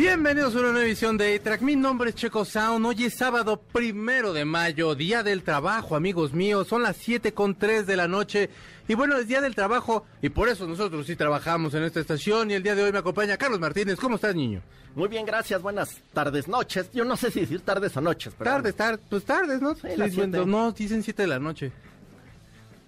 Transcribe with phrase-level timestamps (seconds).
[0.00, 1.62] Bienvenidos a una nueva edición de A-Track.
[1.62, 2.84] Mi nombre es Checo Sound.
[2.84, 6.68] Hoy es sábado primero de mayo, día del trabajo, amigos míos.
[6.68, 8.50] Son las 7 con 3 de la noche.
[8.88, 12.50] Y bueno, es día del trabajo y por eso nosotros sí trabajamos en esta estación.
[12.50, 13.96] Y el día de hoy me acompaña Carlos Martínez.
[13.98, 14.60] ¿Cómo estás, niño?
[14.94, 15.62] Muy bien, gracias.
[15.62, 16.90] Buenas tardes, noches.
[16.92, 18.34] Yo no sé si decir tardes o noches.
[18.36, 19.74] Pero Tardes, tardes, pues tardes, ¿no?
[19.76, 20.50] Sí, las Diciendo- siete.
[20.50, 21.72] no, dicen 7 de la noche.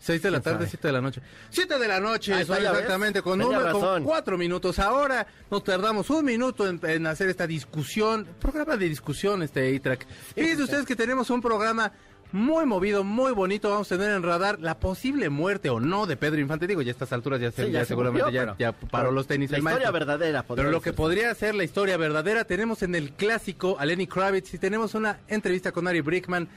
[0.00, 0.70] 6 de la ¿Quién tarde, sabe?
[0.70, 1.20] 7 de la noche.
[1.50, 2.48] 7 de la noche, ves.
[2.48, 4.04] exactamente, con, uno- con.
[4.04, 4.78] 4 minutos.
[4.78, 10.06] Ahora nos tardamos un minuto en, en hacer esta discusión, programa de discusión este A-Track.
[10.34, 11.92] Fíjense ustedes que tenemos un programa
[12.30, 13.70] muy movido, muy bonito.
[13.70, 16.66] Vamos a tener en radar la posible muerte o no de Pedro Infante.
[16.66, 19.10] Digo, ya a estas alturas ya, se- Sí, ya ya se seguramente murió, ya, paró
[19.10, 19.50] los tenis.
[19.50, 19.92] la el historia maestro.
[19.92, 24.06] verdadera Pero lo que podría ser la historia verdadera, tenemos en el clásico a Lenny
[24.06, 26.48] Kravitz y tenemos una entrevista con Ari Brickman.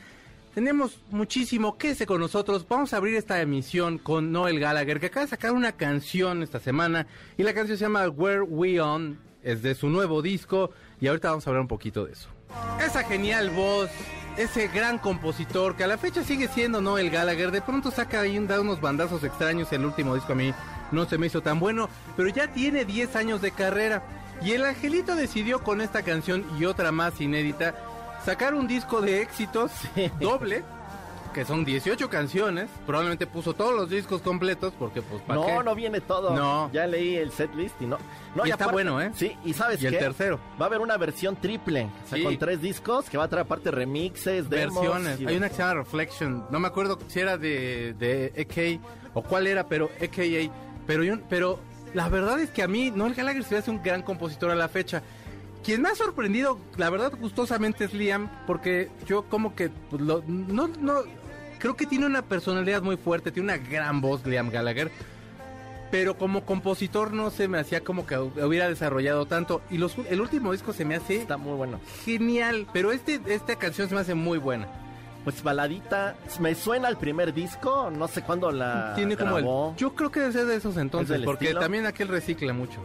[0.53, 2.65] Tenemos muchísimo, quédese con nosotros.
[2.67, 6.59] Vamos a abrir esta emisión con Noel Gallagher, que acaba de sacar una canción esta
[6.59, 7.07] semana.
[7.37, 10.71] Y la canción se llama Where We On, es de su nuevo disco.
[10.99, 12.27] Y ahorita vamos a hablar un poquito de eso.
[12.85, 13.89] Esa genial voz,
[14.37, 17.51] ese gran compositor que a la fecha sigue siendo Noel Gallagher.
[17.51, 19.71] De pronto saca ahí un- da unos bandazos extraños.
[19.71, 20.53] El último disco a mí
[20.91, 24.03] no se me hizo tan bueno, pero ya tiene 10 años de carrera.
[24.43, 27.73] Y el Angelito decidió con esta canción y otra más inédita
[28.25, 29.71] sacar un disco de éxitos
[30.19, 30.63] doble,
[31.33, 32.69] que son 18 canciones.
[32.85, 35.63] Probablemente puso todos los discos completos porque pues ¿para No, qué?
[35.63, 36.35] no viene todo.
[36.35, 36.69] No.
[36.73, 37.97] Ya leí el set list y no.
[38.35, 39.11] no Y está bueno, ¿eh?
[39.15, 40.39] Sí, y sabes Y el tercero.
[40.59, 41.87] Va a haber una versión triple.
[42.05, 42.23] O sea, Sí.
[42.25, 44.75] con tres discos que va a traer aparte remixes, demos.
[44.81, 45.19] versiones.
[45.25, 46.45] Hay una que se llama Reflection.
[46.49, 48.81] No me acuerdo si era de, de EK
[49.13, 50.51] o cuál era, pero EKA.
[50.85, 51.59] Pero, yo- pero
[51.93, 54.67] la verdad es que a mí Noel Gallagher se hace un gran compositor a la
[54.67, 55.01] fecha.
[55.63, 60.23] Quien me ha sorprendido, la verdad, gustosamente es Liam, porque yo como que pues, lo-
[60.27, 61.01] no, no,
[61.59, 64.91] creo que tiene una personalidad muy fuerte, tiene una gran voz Liam Gallagher,
[65.91, 69.61] pero como compositor no se me hacía como que hubiera desarrollado tanto.
[69.69, 71.79] Y los, el último disco se me hace Está muy bueno.
[72.05, 74.67] genial, pero este, esta canción se me hace muy buena.
[75.25, 76.15] Pues baladita.
[76.39, 77.91] Me suena el primer disco.
[77.95, 78.93] No sé cuándo la.
[78.95, 79.75] Tiene como el.
[79.77, 81.59] Yo creo que debe ser de esos entonces, porque estilo?
[81.59, 82.79] también aquel recicla mucho.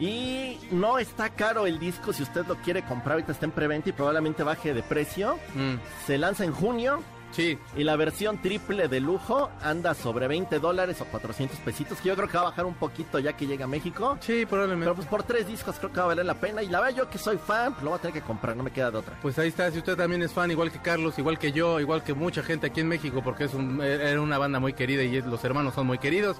[0.00, 3.12] Y no está caro el disco si usted lo quiere comprar.
[3.12, 5.38] Ahorita está en preventa y probablemente baje de precio.
[5.54, 5.74] Mm,
[6.06, 7.02] Se lanza en junio.
[7.32, 12.08] sí, Y la versión triple de lujo anda sobre 20 dólares o 400 pesitos, que
[12.08, 14.16] yo creo que va a bajar un poquito ya que llega a México.
[14.20, 14.86] sí, probablemente.
[14.86, 16.62] Pero pues por tres discos creo que va a valer la pena.
[16.62, 18.62] Y la verdad yo que soy fan, pues lo voy a tener que comprar, no
[18.62, 19.18] me queda de otra.
[19.20, 22.02] Pues ahí está, si usted también es fan, igual que Carlos, igual que yo, igual
[22.02, 25.20] que mucha gente aquí en México, porque es un, era una banda muy querida y
[25.20, 26.38] los hermanos son muy queridos,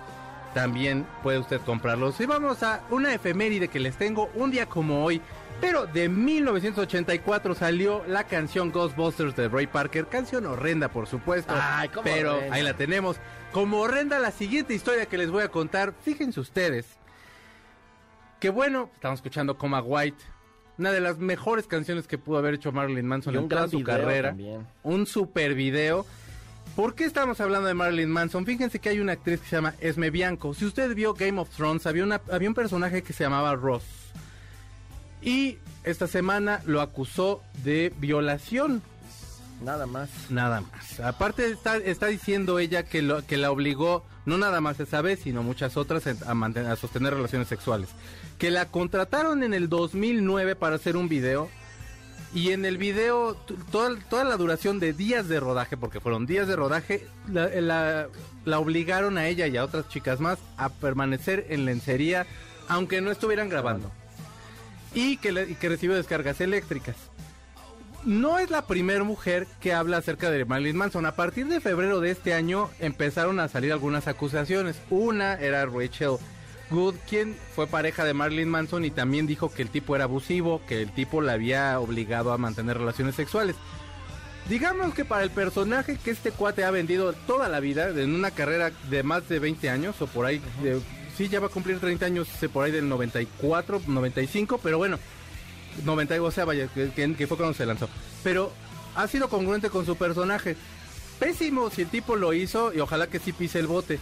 [0.55, 2.21] también puede usted comprarlos.
[2.21, 5.21] Y vamos a una efeméride que les tengo un día como hoy.
[5.61, 11.91] Pero de 1984 salió la canción Ghostbusters de Ray Parker, canción horrenda por supuesto, Ay,
[11.91, 12.55] cómo pero horrenda.
[12.57, 13.17] ahí la tenemos.
[13.53, 16.87] Como horrenda la siguiente historia que les voy a contar, fíjense ustedes,
[18.39, 20.25] que bueno, estamos escuchando Coma White,
[20.79, 23.83] una de las mejores canciones que pudo haber hecho Marilyn Manson Y en toda su
[23.83, 24.31] carrera.
[24.31, 24.67] también.
[24.83, 26.07] Un super video.
[26.77, 28.47] ¿Por qué estamos hablando de Marilyn Manson?
[28.47, 30.55] Fíjense que hay una actriz que se llama Esme Bianco.
[30.55, 33.83] Si usted vio Game of Thrones, había, una, había un personaje que se llamaba Ross.
[35.21, 38.83] Y esta semana lo acusó de violación.
[39.63, 40.09] Nada más.
[40.31, 41.01] Nada más.
[41.01, 45.21] Aparte está, está diciendo ella que, lo, que la obligó, no nada más esa vez,
[45.21, 47.91] sino muchas otras, a, mantener, a sostener relaciones sexuales.
[48.39, 51.51] Que la contrataron en el 2009 para hacer un video.
[52.33, 53.35] Y en el video,
[53.73, 58.07] toda, toda la duración de días de rodaje, porque fueron días de rodaje, la,
[58.57, 62.27] obligaron a ella y a otras chicas más a permanecer en lencería,
[62.69, 63.91] aunque no estuvieran grabando.
[64.95, 66.97] Y que, le- y que recibió descargas eléctricas
[68.05, 71.05] no es la primera mujer que habla acerca de Marilyn Manson.
[71.05, 74.77] A partir de febrero de este año empezaron a salir algunas acusaciones.
[74.89, 76.17] Una era Rachel
[76.71, 80.63] Good, quien fue pareja de Marilyn Manson y también dijo que el tipo era abusivo,
[80.69, 83.57] que el tipo la había obligado a mantener relaciones sexuales.
[84.49, 88.31] Digamos que para el personaje que este cuate ha vendido toda la vida, en una
[88.31, 90.81] carrera de más de 20 años, o por ahí, de-
[91.17, 94.99] sí, ya va a cumplir 30 años, por ahí del 94, 95, pero bueno,
[95.85, 97.89] 90, o sea, vaya, que fue cuando se lanzó.
[98.25, 98.53] Pero
[98.95, 100.57] ha sido congruente con su personaje.
[101.19, 103.99] Pésimo si el tipo lo hizo y ojalá que sí pise el bote.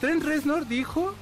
[0.00, 1.14] Trent Reznor dijo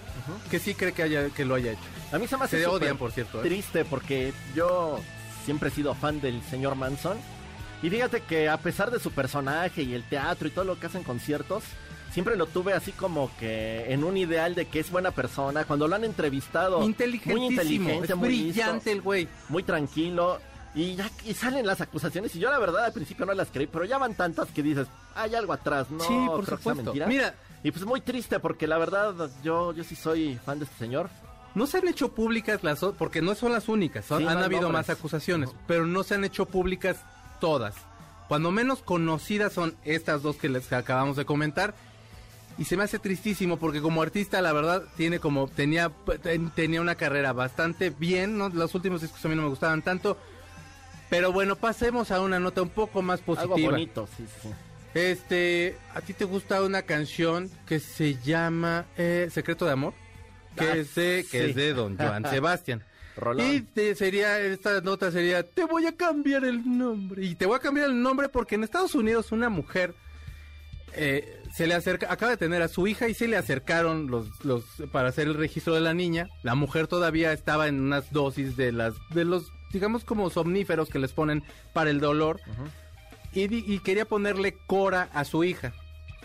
[0.50, 1.82] que sí cree que, haya, que lo haya hecho.
[2.12, 3.42] A mí se me hace Se odian, por cierto, ¿eh?
[3.42, 4.98] triste porque yo
[5.44, 7.16] siempre he sido fan del señor Manson.
[7.82, 10.86] Y fíjate que a pesar de su personaje y el teatro y todo lo que
[10.86, 11.64] hacen conciertos,
[12.12, 15.64] siempre lo tuve así como que en un ideal de que es buena persona.
[15.64, 19.28] Cuando lo han entrevistado, muy inteligente, es muy brillante listo, el güey.
[19.48, 20.40] muy tranquilo.
[20.74, 23.66] Y ya y salen las acusaciones y yo la verdad al principio no las creí,
[23.68, 26.82] pero ya van tantas que dices, hay algo atrás, no, sí, por supuesto.
[26.82, 27.06] mentira.
[27.06, 27.34] Mira,
[27.64, 31.10] Y pues muy triste porque la verdad yo, yo sí soy fan de este señor.
[31.56, 34.62] no se han hecho públicas las porque no son las únicas, son- Sí, han habido
[34.62, 34.88] nombres.
[34.88, 36.98] más acusaciones, pero no se han hecho públicas
[37.40, 37.74] todas.
[38.28, 41.74] Cuando menos conocidas son estas dos que les acabamos de comentar.
[42.56, 45.90] Y se me hace tristísimo porque como artista la verdad tiene como tenía
[46.22, 48.48] ten- tenía una carrera bastante bien, ¿no?
[48.48, 50.16] Los últimos discos a mí no me gustaban tanto.
[51.10, 53.54] Pero bueno, pasemos a una nota un poco más positiva.
[53.56, 54.48] Algo bonito, sí, sí.
[54.94, 59.92] Este, ¿a ti te gusta una canción que se llama eh, Secreto de Amor?
[60.56, 62.84] Que Ah, es de, que es de Don Joan Sebastián.
[63.16, 63.46] Rolón.
[63.52, 67.24] Y te sería, esta nota sería, te voy a cambiar el nombre.
[67.24, 69.94] Y te voy a cambiar el nombre porque en Estados Unidos una mujer
[70.96, 74.44] eh, se le acerca, acaba de tener a su hija y se le acercaron los,
[74.44, 76.28] los, para hacer el registro de la niña.
[76.42, 80.98] La mujer todavía estaba en unas dosis de las, de los, digamos como somníferos que
[81.00, 81.42] les ponen
[81.72, 82.40] para el dolor.
[82.46, 82.70] di-
[83.42, 85.72] y quería ponerle Cora a su hija.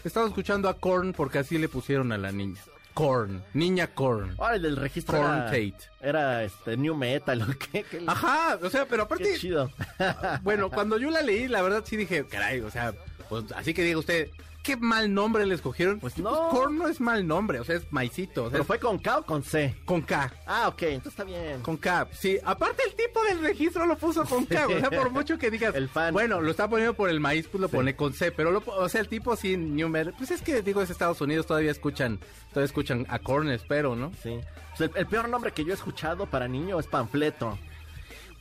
[0.04, 2.62] Estaba escuchando a Korn porque así le pusieron a la niña.
[2.94, 4.36] Korn, niña Korn.
[4.38, 5.76] Ahora el del registro Corn era, Tate.
[6.02, 7.84] era este New Metal, ¿o qué?
[7.84, 9.72] Qué- Ajá, o sea, pero qué aparte, chido.
[10.42, 12.94] bueno, cuando yo la leí, la verdad sí dije, caray, o sea,
[13.30, 14.30] pues así que diga usted,
[14.69, 16.00] qué mal nombre le escogieron.
[16.00, 16.50] Pues no.
[16.50, 19.00] Korn no es mal nombre, o sea, es maicito, o sea, ¿Pero es fue con
[19.00, 19.75] K o con C?
[19.86, 20.31] con K.
[20.45, 21.62] Ah, ok, entonces está bien.
[21.62, 22.38] Con K, sí.
[22.44, 25.74] Aparte el tipo del registro lo puso con K, o sea, por mucho que digas,
[25.75, 26.13] El fan.
[26.13, 28.88] bueno, lo está poniendo por el maíz, pues lo pone con C, pero lo, o
[28.89, 32.19] sea, el tipo sin New Metal, pues es que digo, es Estados Unidos, todavía escuchan,
[32.50, 34.12] todavía escuchan a Korn, espero, ¿no?
[34.21, 34.39] Sí.
[34.77, 37.57] Pues el, el peor nombre que yo he escuchado para niño es Panfleto.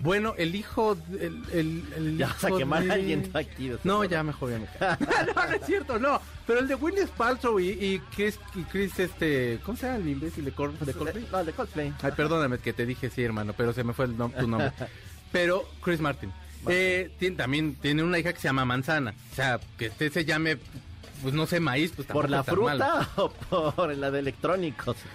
[0.00, 3.73] Bueno, el hijo, el, el, el Ya vas a quemar de- a alguien aquí.
[3.83, 5.06] No, ya mejor ya me callo.
[5.35, 6.21] no, no es cierto, no.
[6.47, 10.09] Pero el de Willis Paltrow y, y Chris, y Chris, este, ¿cómo se llama el
[10.09, 10.77] imbécil de Korn?
[10.81, 11.27] De Coldplay?
[11.33, 11.93] No, de Coldplay.
[12.00, 14.73] Ay, perdóname que te dije sí, hermano, pero se me fue el nom- tu nombre.
[15.33, 16.33] Pero Chris Martin.
[16.69, 19.15] Eh, tiene- también tiene una hija que se llama Manzana.
[19.33, 20.56] O sea, que este se llame,
[21.23, 24.97] pues no sé, maíz, pues ¿Por la fruta o por la de electrónicos?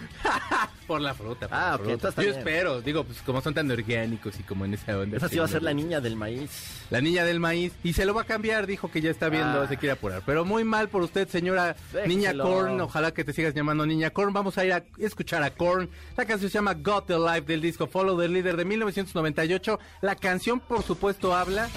[0.88, 1.48] Por la fruta.
[1.48, 2.10] por Ah, la fruta.
[2.18, 2.36] Yo bien.
[2.38, 5.16] espero, digo, pues como son tan orgánicos y como en esa onda.
[5.16, 6.52] Esa sí va a ser la niña del maíz.
[6.90, 7.72] La niña del maíz.
[7.86, 9.68] Y se lo va a cambiar, dijo que ya está viendo, Ah.
[9.68, 10.24] se quiere apurar.
[10.26, 12.08] Pero muy mal por usted, señora Déjelo.
[12.14, 12.82] Niña Korn.
[12.82, 14.34] Ojalá que te sigas llamando Niña Korn.
[14.34, 15.90] Vamos a ir a escuchar a Korn.
[16.18, 19.80] La canción se llama Got the Life del disco Follow the Leader de 1998.
[20.02, 21.70] La canción, por supuesto, habla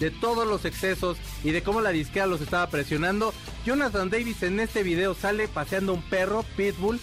[0.00, 3.32] de todos los excesos y de cómo la disquera los estaba presionando.
[3.64, 6.98] Jonathan Davis en este video sale paseando un perro, Pitbull,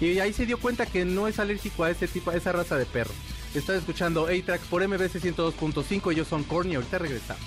[0.00, 2.76] y ahí se dio cuenta que no es alérgico a ese tipo, a esa raza
[2.76, 3.12] de perro.
[3.54, 7.42] Estás escuchando A-Tracks por MBC 102.5, ellos son Korn y ahorita regresamos.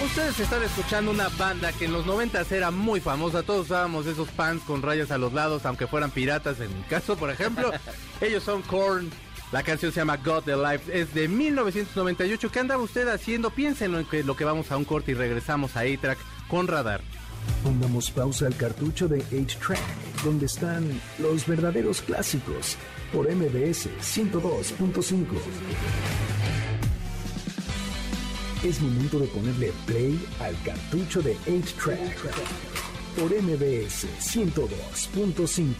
[0.00, 3.42] Ustedes están escuchando una banda que en los 90 era muy famosa.
[3.42, 7.16] Todos usábamos esos pants con rayas a los lados, aunque fueran piratas en mi caso,
[7.16, 7.70] por ejemplo.
[8.20, 9.10] Ellos son Korn.
[9.52, 10.98] La canción se llama God the Life.
[10.98, 12.50] Es de 1998.
[12.50, 13.50] ¿Qué andaba usted haciendo?
[13.50, 16.18] Piénsenlo en que lo que vamos a un corte y regresamos a A-Track
[16.48, 17.02] con Radar.
[17.62, 19.80] Pongamos pausa al cartucho de 8-Track,
[20.24, 22.76] donde están los verdaderos clásicos,
[23.12, 25.26] por MBS 102.5.
[28.64, 32.16] Es momento de ponerle play al cartucho de 8-Track,
[33.18, 35.74] por MBS 102.5,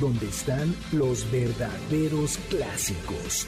[0.00, 3.46] donde están los verdaderos clásicos.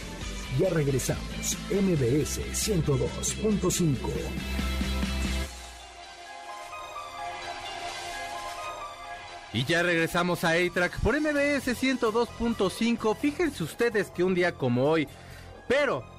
[0.58, 3.96] Ya regresamos, MBS 102.5.
[9.54, 13.16] Y ya regresamos a A-Track por MBS 102.5.
[13.16, 15.08] Fíjense ustedes que un día como hoy,
[15.66, 16.13] pero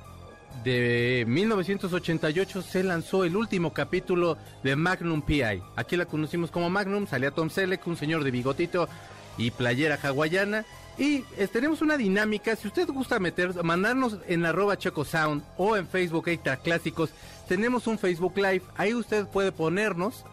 [0.64, 5.62] de 1988 se lanzó el último capítulo de Magnum PI.
[5.76, 8.88] Aquí la conocimos como Magnum, salía Tom Selleck, un señor de bigotito
[9.38, 10.66] y playera hawaiana.
[10.98, 15.76] Y eh, tenemos una dinámica, si usted gusta meter, mandarnos en arroba Checo Sound o
[15.76, 17.10] en Facebook A-Track Clásicos,
[17.48, 20.26] tenemos un Facebook Live, ahí usted puede ponernos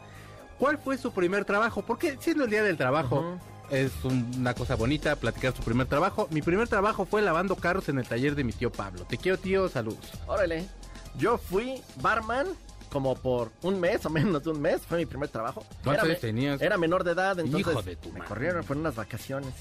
[0.63, 1.83] ¿Cuál fue su primer trabajo?
[1.83, 3.37] Porque siendo el día del trabajo
[3.73, 6.29] es un- una cosa bonita platicar su primer trabajo.
[6.31, 9.05] Mi primer trabajo fue lavando carros en el taller de mi tío Pablo.
[9.09, 10.05] Te quiero, tío, saludos.
[10.27, 10.67] Órale.
[11.19, 12.47] Yo fui barman
[12.91, 14.83] como por un mes o menos de un mes.
[14.83, 15.65] Fue mi primer trabajo.
[15.83, 16.61] ¿Cuántos años tenías?
[16.61, 18.29] Era menor de edad, entonces Hijo de tu me madre.
[18.29, 19.53] corrieron por unas vacaciones.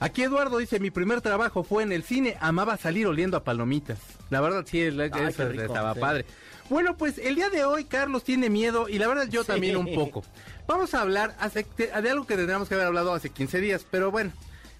[0.00, 3.98] Aquí Eduardo dice, mi primer trabajo fue en el cine, amaba salir oliendo a palomitas.
[4.30, 6.00] La verdad sí, la- Ay, eso rico, estaba sí.
[6.00, 6.26] padre.
[6.68, 9.48] Bueno, pues el día de hoy Carlos tiene miedo y la verdad yo Sí.
[9.48, 10.24] también un poco.
[10.66, 14.32] Vamos a hablar de algo que tendríamos que haber hablado hace 15 días, pero bueno,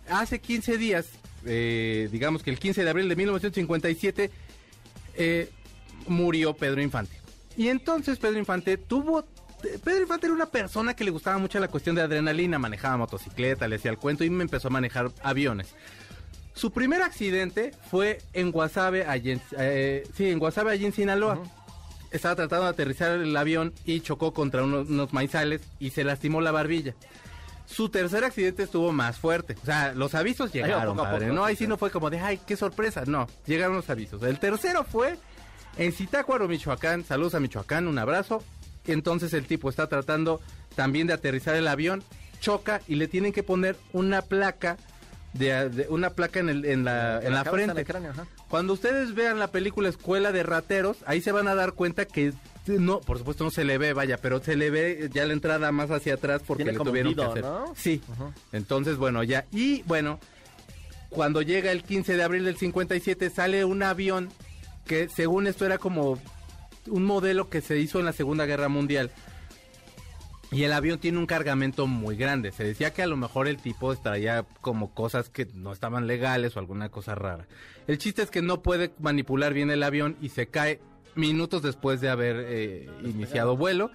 [0.09, 1.07] hace 15 días,
[1.45, 4.31] eh, digamos que el 15 de abril de 1957,
[5.15, 5.51] eh,
[6.07, 7.17] murió Pedro Infante.
[7.57, 9.25] Y entonces Pedro Infante tuvo
[9.85, 13.69] Pedro Infante era una persona que le gustaba mucho la cuestión de adrenalina, manejaba motocicleta,
[13.69, 15.75] le hacía el cuento y me empezó a manejar aviones.
[16.55, 21.41] Su primer accidente fue en Guasave, allí eh, sí, en Guasave, allí en Sinaloa.
[22.13, 26.41] Estaba tratando de aterrizar el avión y chocó contra unos, unos maizales y se lastimó
[26.41, 26.95] la barbilla.
[27.67, 29.57] Su tercer accidente estuvo más fuerte.
[29.63, 31.27] O sea, los avisos llegaron, poco a padre.
[31.27, 31.65] poco, no, ahí sí.
[31.65, 33.05] sí no fue como de, ay, qué sorpresa.
[33.07, 34.23] No, llegaron los avisos.
[34.23, 35.17] El tercero fue
[35.79, 37.05] en Zitácuaro, Michoacán.
[37.05, 38.43] Saludos a Michoacán, un abrazo.
[38.87, 40.41] Entonces el tipo está tratando
[40.75, 42.03] también de aterrizar el avión,
[42.41, 44.77] choca y le tienen que poner una placa
[45.33, 47.81] de, de- una placa en, el- en la, en la frente.
[47.81, 48.27] el cráneo, ajá.
[48.49, 52.33] Cuando ustedes vean la película Escuela de Rateros, ahí se van a dar cuenta que
[52.67, 55.73] no, por supuesto no se le ve, vaya, pero se le ve ya la entrada
[55.73, 57.43] más hacia atrás porque Tiene le tuvieron que hacer.
[57.43, 57.73] ¿no?
[57.77, 58.01] Sí.
[58.53, 59.47] Entonces, bueno, ya.
[59.53, 60.21] Y bueno,
[61.09, 64.29] cuando llega el 15 de abril del 57 sale un avión
[64.87, 66.19] que según esto era como
[66.89, 69.11] un modelo que se hizo en la Segunda Guerra Mundial.
[70.53, 72.53] Y el avión tiene un cargamento muy grande.
[72.53, 76.55] Se decía que a lo mejor el tipo traía como cosas que no estaban legales
[76.55, 77.47] o alguna cosa rara.
[77.87, 80.79] El chiste es que no puede manipular bien el avión y se cae
[81.15, 83.91] minutos después de haber eh, iniciado vuelo.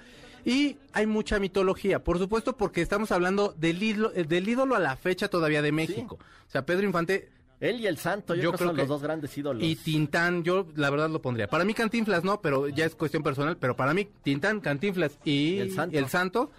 [0.45, 4.79] Y hay mucha mitología, por supuesto, porque estamos hablando del ídolo, eh, del ídolo a
[4.79, 6.17] la fecha todavía de México.
[6.47, 8.89] O sea, Pedro Infante Él y el Santo, yo, Yo creo, creo son que- los
[8.89, 9.63] dos grandes ídolos.
[9.63, 11.47] y Tintán, yo la verdad lo pondría.
[11.47, 13.57] Para mí Cantinflas no, pero ya es cuestión personal.
[13.57, 15.97] Pero para mí Tintán, Cantinflas y, el Santo.
[15.97, 16.51] el Santo,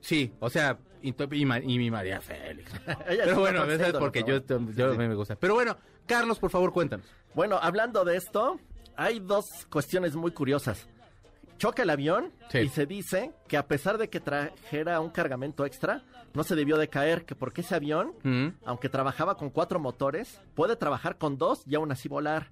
[0.00, 2.72] sí, o sea, y, y y mi María Félix.
[3.06, 4.38] Pero bueno, eso es porque yo,
[4.74, 5.36] yo Sí, me gusta.
[5.36, 7.06] Pero bueno, Carlos, por favor, cuéntanos.
[7.34, 8.58] Bueno, hablando de esto,
[8.96, 10.88] hay dos cuestiones muy curiosas.
[11.58, 12.58] Choca el avión Sí.
[12.58, 16.02] y se dice que a pesar de que trajera un cargamento extra,
[16.34, 18.48] no se debió de caer, que porque ese avión, Mm.
[18.64, 22.50] aunque trabajaba con cuatro motores, puede trabajar con dos y aún así volar.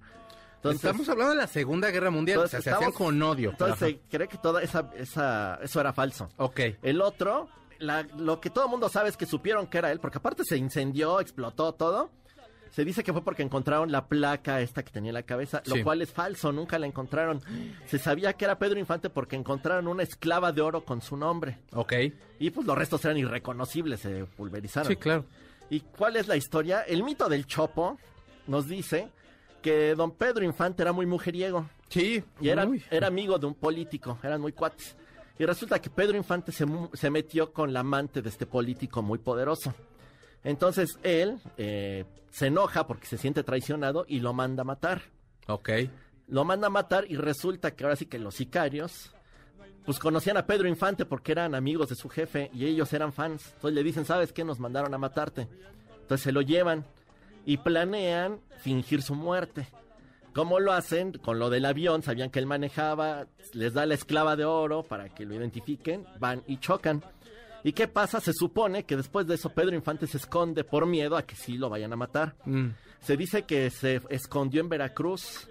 [0.55, 3.51] Entonces, Estamos hablando de la Segunda Guerra Mundial, entonces o sea, se hacían con odio.
[3.51, 3.85] Entonces Ajá.
[3.85, 6.29] se cree que toda esa, esa, eso era falso.
[6.37, 6.59] Ok.
[6.81, 7.47] El otro,
[7.77, 10.43] la- lo que todo el mundo sabe es que supieron que era él, porque aparte
[10.43, 12.09] se incendió, explotó todo.
[12.75, 15.77] Se dice que fue porque encontraron la placa esta que tenía en la cabeza, Sí.
[15.77, 17.39] lo cual es falso, nunca la encontraron.
[17.85, 21.57] Se sabía que era Pedro Infante porque encontraron una esclava de oro con su nombre.
[21.71, 21.93] Ok.
[22.37, 24.89] Y pues los restos eran irreconocibles, se pulverizaron.
[24.89, 25.23] Sí, claro.
[25.69, 26.81] ¿Y cuál es la historia?
[26.81, 27.97] El mito del Chopo
[28.47, 29.07] nos dice
[29.61, 31.69] que don Pedro Infante era muy mujeriego.
[31.87, 32.21] Sí.
[32.41, 32.83] Y era, Uy.
[32.91, 34.97] era amigo de un político, eran muy cuates.
[35.39, 39.17] Y resulta que Pedro Infante se, se metió con la amante de este político muy
[39.19, 39.73] poderoso.
[40.45, 45.01] Entonces él eh, se enoja porque se siente traicionado y lo manda a matar.
[45.47, 45.69] Ok.
[46.27, 49.11] Lo manda a matar y resulta que ahora sí que los sicarios
[49.85, 53.53] pues conocían a Pedro Infante porque eran amigos de su jefe y ellos eran fans.
[53.55, 54.43] Entonces le dicen, ¿sabes qué?
[54.43, 55.47] Nos mandaron a matarte.
[56.01, 56.85] Entonces se lo llevan
[57.45, 59.67] y planean fingir su muerte.
[60.33, 61.13] ¿Cómo lo hacen?
[61.13, 65.09] Con lo del avión, sabían que él manejaba, les da la esclava de oro para
[65.09, 67.03] que lo identifiquen, van y chocan.
[67.65, 68.21] ¿Y qué pasa?
[68.21, 71.57] Se supone que después de eso Pedro Infante se esconde por miedo a que sí
[71.57, 72.35] lo vayan a matar.
[72.45, 72.67] Mm.
[73.01, 75.49] Se dice que se escondió en Veracruz.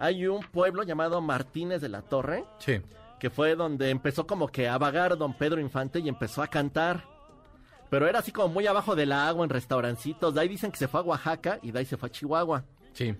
[0.00, 2.80] Hay un pueblo llamado Martínez de la Torre, Sí.
[3.20, 7.04] que fue donde empezó como que a vagar don Pedro Infante y empezó a cantar.
[7.88, 10.34] Pero era así como muy abajo del agua, en restaurancitos.
[10.34, 12.64] De ahí dicen que se fue a Oaxaca y de ahí se fue a Chihuahua.
[12.94, 13.14] Sí.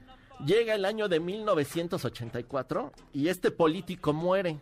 [0.45, 4.59] Llega el año de 1984 y este político muere.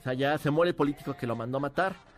[0.00, 2.13] O sea, ya se muere el político que lo mandó a matar.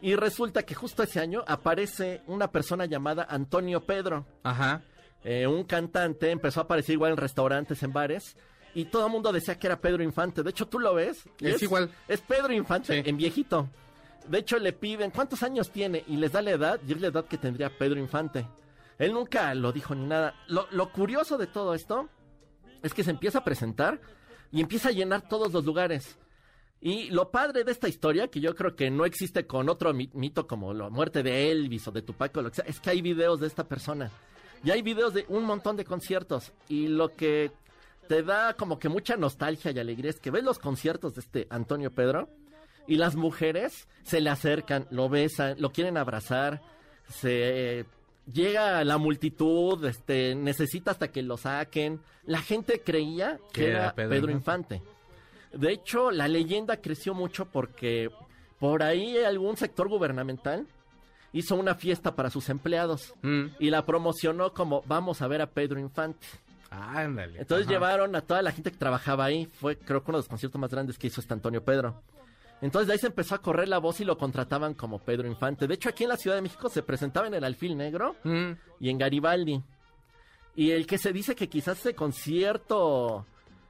[0.00, 4.82] Y resulta que justo ese año aparece una persona llamada Antonio Pedro Ajá.
[5.24, 8.36] eh, un cantante, empezó a aparecer igual en restaurantes, en bares,
[8.74, 10.42] y todo el mundo decía que era Pedro Infante.
[10.44, 11.24] De hecho, tú lo ves.
[11.40, 11.90] Es igual.
[12.06, 13.08] Es Pedro Infante Sí.
[13.10, 13.68] en viejito.
[14.28, 17.08] De hecho, le piden cuántos años tiene y les da la edad, y es la
[17.08, 18.46] edad que tendría Pedro Infante.
[18.98, 20.34] Él nunca lo dijo ni nada.
[20.48, 22.08] Lo, lo curioso de todo esto
[22.82, 24.00] es que se empieza a presentar
[24.52, 26.18] y empieza a llenar todos los lugares.
[26.80, 30.10] Y lo padre de esta historia, que yo creo que no existe con otro mi-
[30.12, 32.90] mito como la muerte de Elvis o de Tupac o lo que sea, es que
[32.90, 34.10] hay videos de esta persona.
[34.62, 36.52] Y hay videos de un montón de conciertos.
[36.68, 37.50] Y lo que
[38.08, 41.46] te da como que mucha nostalgia y alegría es que ves los conciertos de este
[41.50, 42.28] Antonio Pedro
[42.86, 46.62] y las mujeres se le acercan, lo besan, lo quieren abrazar,
[47.08, 47.84] se
[48.32, 52.00] llega la multitud, este necesita hasta que lo saquen.
[52.24, 54.82] La gente creía que era, era Pedro, Pedro Infante.
[55.52, 58.10] De hecho, la leyenda creció mucho porque
[58.58, 60.66] por ahí algún sector gubernamental
[61.32, 63.46] hizo una fiesta para sus empleados Mm.
[63.58, 66.26] y la promocionó como vamos a ver a Pedro Infante.
[66.70, 67.40] Ándale.
[67.40, 67.74] Entonces Ajá.
[67.74, 69.46] llevaron a toda la gente que trabajaba ahí.
[69.46, 72.02] Fue creo que uno de los conciertos más grandes que hizo este Antonio Pedro.
[72.60, 75.66] Entonces de ahí se empezó a correr la voz y lo contrataban como Pedro Infante.
[75.66, 78.50] De hecho aquí en la Ciudad de México se presentaba en el Alfil Negro Mm.
[78.80, 79.62] y en Garibaldi.
[80.56, 83.24] Y el que se dice que quizás ese concierto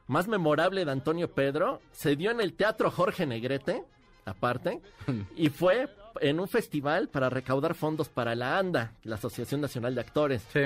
[0.08, 3.84] más memorable de Antonio Pedro se dio en el Teatro Jorge Negrete,
[4.24, 4.80] aparte,
[5.36, 5.88] y fue
[6.20, 10.42] en un festival para recaudar fondos para la ANDA, la Asociación Nacional de Actores.
[10.52, 10.62] Sí.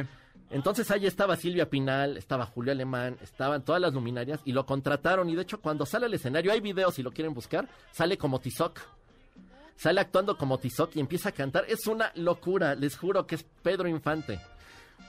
[0.50, 5.30] Entonces ahí estaba Silvia Pinal, estaba Julio Alemán, estaban todas las luminarias y lo contrataron.
[5.30, 8.38] Y de hecho, cuando sale al escenario, hay videos si lo quieren buscar, sale como
[8.38, 8.78] Tizoc.
[9.76, 11.64] Sale actuando como Tizoc y empieza a cantar.
[11.68, 14.40] Es una locura, les juro que es Pedro Infante.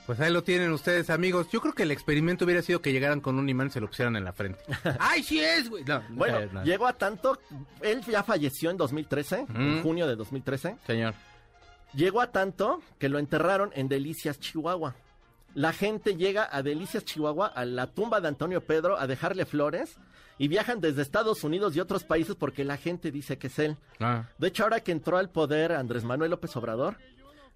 [0.06, 1.48] Pues ahí lo tienen ustedes, amigos.
[1.50, 3.86] Yo creo que el experimento hubiera sido que llegaran con un imán y se lo
[3.88, 4.58] pusieran en la frente.
[5.00, 5.82] ¡Ay, sí es, güey!
[5.84, 7.38] No, no Bueno, llegó a tanto,
[7.80, 9.82] él ya falleció en 2013, en Mm.
[9.82, 10.76] junio de 2013.
[10.86, 11.14] Señor.
[11.94, 14.94] Llegó a tanto que lo enterraron en Delicias, Chihuahua.
[15.54, 19.96] La gente llega a Delicias, Chihuahua, a la tumba de Antonio Pedro a dejarle flores
[20.36, 23.76] y viajan desde Estados Unidos y otros países porque la gente dice que es él.
[24.00, 26.96] Ah, De hecho, ahora que entró al poder Andrés Manuel López Obrador,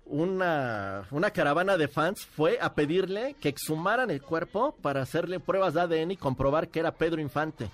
[0.08, 5.74] una, una caravana de fans fue a pedirle que exhumaran el cuerpo para hacerle pruebas
[5.74, 7.70] de ADN y comprobar que era Pedro Infante.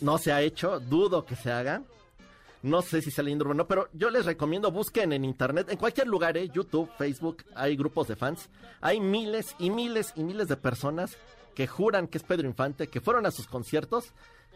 [0.00, 1.82] No se ha hecho, dudo que se haga.
[2.62, 6.06] No sé si sale leyenda urbana, pero yo les recomiendo busquen en internet, en cualquier
[6.06, 6.48] lugar, ¿eh?
[6.48, 8.48] YouTube, Facebook, hay grupos de fans.
[8.80, 11.16] Hay miles y miles y miles de personas
[11.54, 14.12] que juran que es Pedro Infante, que fueron a sus conciertos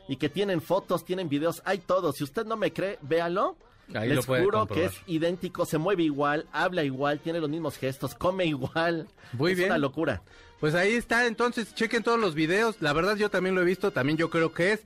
[0.09, 2.13] y que tienen fotos, tienen videos, hay todo.
[2.13, 3.57] Si usted no me cree, véalo.
[3.95, 4.91] Ahí lo Les puede juro comprobar.
[4.91, 9.09] que es idéntico, se mueve igual, habla igual, tiene los mismos gestos, come igual.
[9.33, 9.71] Muy es bien.
[9.71, 10.23] una locura.
[10.61, 12.77] Pues ahí está, entonces chequen todos los videos.
[12.81, 14.81] La verdad yo también lo he visto, también yo creo que es.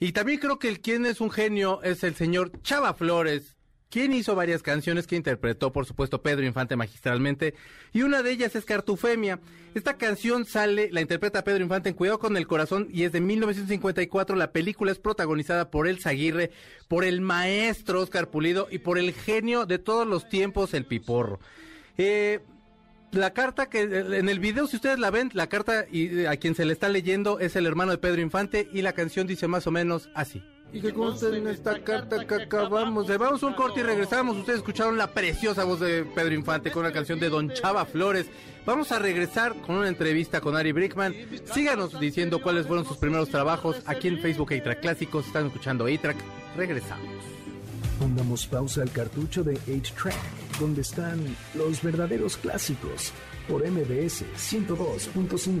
[0.00, 3.56] Y también creo que el quien es un genio es el señor Chava Flores,
[3.92, 7.54] quien hizo varias canciones que interpretó, por supuesto, Pedro Infante magistralmente.
[7.92, 9.38] Y una de ellas es Cartufemia.
[9.74, 13.20] Esta canción sale, la interpreta Pedro Infante en Cuidado con el Corazón y es de
[13.20, 14.34] 1954.
[14.34, 16.52] La película es protagonizada por Elsa Aguirre,
[16.88, 21.38] por el maestro Oscar Pulido y por el genio de todos los tiempos, el Piporro.
[21.98, 22.40] Eh,
[23.10, 26.38] la carta que en el video, si ustedes la ven, la carta y eh, a
[26.38, 29.48] quien se le está leyendo es el hermano de Pedro Infante y la canción dice
[29.48, 30.42] más o menos así.
[30.72, 33.18] Y que conste en esta carta que acabamos de...
[33.18, 34.38] Vamos un corte y regresamos.
[34.38, 38.26] Ustedes escucharon la preciosa voz de Pedro Infante con la canción de Don Chava Flores.
[38.64, 41.14] Vamos a regresar con una entrevista con Ari Brickman.
[41.52, 45.26] Síganos diciendo cuáles fueron sus primeros trabajos aquí en Facebook A-Track Clásicos.
[45.26, 46.16] Están escuchando A-Track.
[46.56, 47.32] Regresamos.
[47.98, 53.12] Pongamos pausa al cartucho de 8-Track, donde están los verdaderos clásicos,
[53.46, 55.60] por MBS 102.5.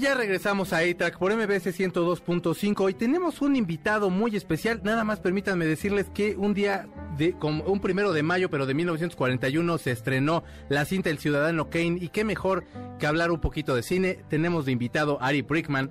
[0.00, 4.80] Y ya regresamos a A-Track por MBS 102.5 y tenemos un invitado muy especial.
[4.82, 8.72] Nada más permítanme decirles que un día, de, como un primero de mayo, pero de
[8.72, 11.98] 1941, se estrenó la cinta El Ciudadano Kane.
[12.00, 12.64] Y qué mejor
[12.98, 14.16] que hablar un poquito de cine.
[14.30, 15.90] Tenemos de invitado Ari Brickman,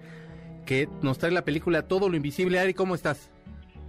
[0.66, 2.58] que nos trae la película Todo lo Invisible.
[2.60, 3.30] Ari, ¿cómo estás?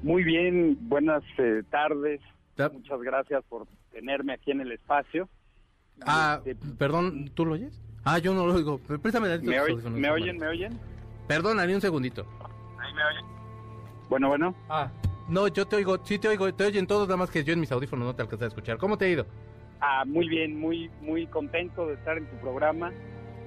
[0.02, 2.20] Muy bien, buenas eh, tardes.
[2.56, 5.30] Ta- Muchas gracias por tenerme aquí en el espacio.
[6.02, 7.80] Ah, Este, perdón, ¿tú lo oyes?
[8.04, 8.78] Ah, yo no lo oigo.
[8.78, 10.38] Préstame ¿Me, oy- ¿Me oyen?
[10.38, 10.78] ¿Me oyen?
[11.28, 12.26] Perdona, ni un segundito.
[12.78, 13.24] Ahí me oyen.
[14.08, 14.54] Bueno, bueno.
[14.68, 14.90] Ah,
[15.28, 17.60] no, yo te oigo, sí te oigo, te oyen todos, nada más que yo en
[17.60, 18.78] mis audífonos no te alcancé a escuchar.
[18.78, 19.26] ¿Cómo te ha ido?
[19.80, 22.92] Ah, muy bien, muy muy contento de estar en tu programa.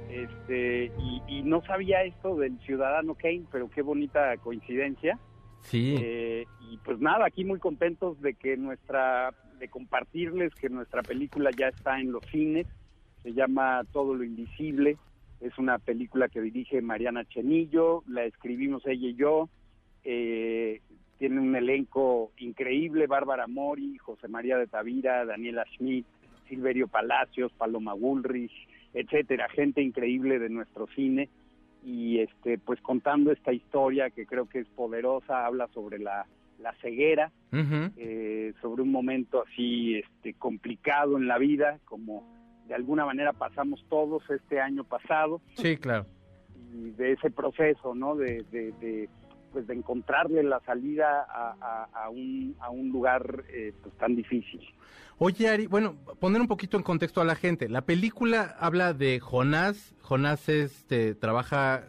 [0.09, 5.17] Este y, y no sabía esto del ciudadano Kane, pero qué bonita coincidencia.
[5.61, 5.95] Sí.
[5.99, 11.49] Eh, y pues nada, aquí muy contentos de que nuestra de compartirles que nuestra película
[11.57, 12.67] ya está en los cines.
[13.23, 14.97] Se llama Todo lo invisible.
[15.41, 19.49] Es una película que dirige Mariana Chenillo, la escribimos ella y yo.
[20.03, 20.81] Eh,
[21.17, 26.05] tiene un elenco increíble, Bárbara Mori, José María de Tavira, Daniela Schmidt,
[26.49, 28.51] Silverio Palacios, Paloma Bullrich,
[28.93, 31.29] etcétera, gente increíble de nuestro cine
[31.86, 36.25] y este pues contando esta historia que creo que es poderosa, habla sobre la,
[36.59, 42.23] la ceguera, eh, sobre un momento así este complicado en la vida, como
[42.67, 46.06] de alguna manera pasamos todos este año pasado, Sí, claro.
[46.73, 48.15] y de ese proceso, ¿no?
[48.15, 49.10] De, de, de,
[49.52, 54.15] pues de encontrarle la salida a, a, a un, a un lugar eh, pues tan
[54.15, 54.62] difícil.
[55.19, 57.69] Oye, Ari, bueno, poner un poquito en contexto a la gente.
[57.69, 59.93] La película habla de Jonás.
[60.02, 61.84] Jonás este, trabaja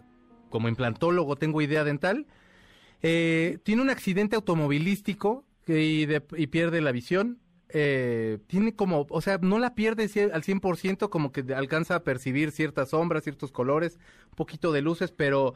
[0.50, 2.26] como implantólogo, tengo idea dental.
[3.02, 7.38] Eh, tiene un accidente automovilístico y, de- y pierde la visión.
[7.70, 12.52] Eh, tiene como, o sea, no la pierde al 100%, como que alcanza a percibir
[12.52, 13.98] ciertas sombras, ciertos colores,
[14.30, 15.54] un poquito de luces, pero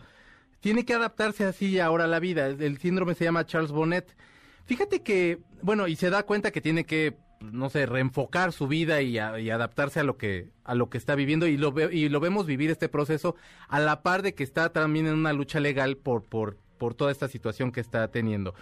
[0.61, 2.47] tiene que adaptarse así ahora a la vida.
[2.47, 4.17] El síndrome se llama Charles Bonnet.
[4.65, 9.01] Fíjate que, bueno, y se da cuenta que tiene que no sé, reenfocar su vida
[9.01, 12.47] y, adaptarse a lo que a lo que está viviendo y lo y lo vemos
[12.47, 13.37] vivir este proceso
[13.69, 17.13] a la par de que está también en una lucha legal por por por toda
[17.13, 18.55] esta situación que está teniendo.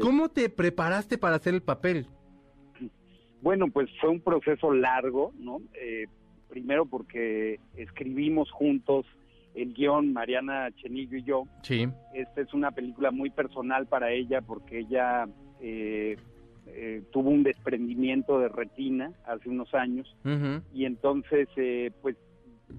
[0.00, 2.06] ¿Cómo te preparaste para hacer el papel?
[3.42, 5.60] Bueno, pues fue un proceso largo, ¿no?
[5.74, 6.06] Eh,
[6.48, 9.06] primero porque escribimos juntos
[9.54, 11.44] el guion, Mariana Chenillo y yo.
[11.62, 11.88] Sí.
[12.14, 15.26] Esta es una película muy personal para ella porque ella
[15.60, 16.16] eh,
[16.66, 20.14] eh, tuvo un desprendimiento de retina hace unos años
[20.72, 22.16] y entonces eh, pues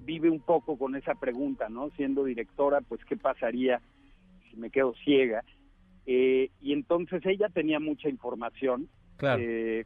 [0.04, 1.90] vive un poco con esa pregunta, ¿no?
[1.90, 3.80] Siendo directora, pues qué pasaría
[4.50, 5.44] si me quedo ciega.
[6.06, 8.88] y entonces ella tenía mucha información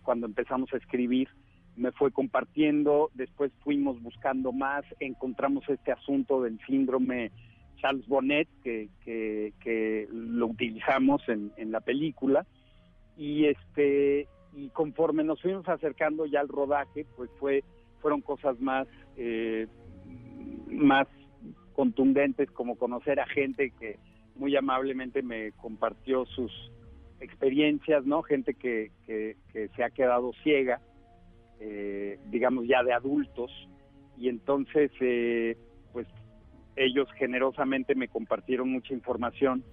[0.03, 1.29] cuando empezamos a escribir
[1.77, 7.31] me fue compartiendo, después fuimos buscando más, encontramos este asunto del síndrome
[7.77, 12.47] Charles Bonnet, que, que, lo utilizamos en, en, la película,
[13.17, 17.63] y este y conforme nos fuimos acercando ya al rodaje, pues fue
[18.01, 19.67] fueron cosas más eh,
[20.69, 21.07] más
[21.75, 23.99] contundentes como conocer a gente que
[24.35, 26.51] muy amablemente me compartió sus
[27.21, 28.23] experiencias, ¿no?
[28.23, 30.81] Gente que, que, que se ha quedado ciega
[31.59, 33.51] eh, digamos ya de adultos,
[34.19, 35.57] y entonces eh,
[35.93, 36.07] pues
[36.77, 39.65] ellos generosamente me compartieron mucha información.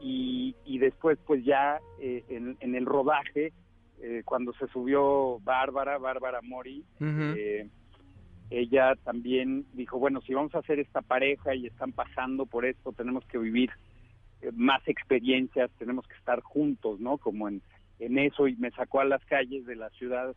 [0.00, 3.52] Y, después pues ya eh, en, el rodaje,
[4.24, 6.84] cuando se subió Bárbara, Bárbara Mori,
[8.50, 12.92] ella también dijo, bueno, si vamos a hacer esta pareja y están pasando por esto,
[12.92, 13.70] tenemos que vivir
[14.52, 17.18] más experiencias, tenemos que estar juntos, ¿no?
[17.18, 17.62] Como en,
[17.98, 20.34] en eso, y me sacó a las calles de la ciudad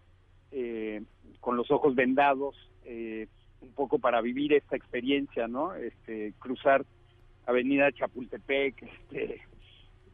[0.51, 1.03] eh,
[1.39, 3.27] con los ojos vendados, eh,
[3.61, 5.75] un poco para vivir esta experiencia, ¿no?
[5.75, 6.85] Este, cruzar
[7.45, 9.41] Avenida Chapultepec, este,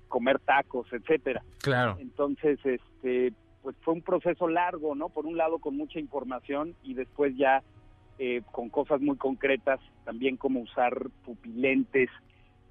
[0.07, 1.43] comer tacos, etcétera.
[1.61, 1.97] Claro.
[1.99, 5.09] Entonces, este, pues fue un proceso largo, ¿no?
[5.09, 7.63] Por un lado con mucha información y después ya
[8.17, 12.09] eh, con cosas muy concretas, también como usar pupilentes